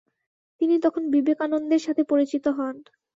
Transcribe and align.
তিনি 0.61 0.75
তখন 0.79 1.03
বিবেকানন্দের 1.13 1.81
সাথে 1.81 2.03
পরিচিত 2.03 2.45
হন। 2.57 2.75